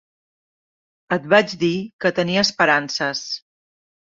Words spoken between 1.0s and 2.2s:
Et vaig dir que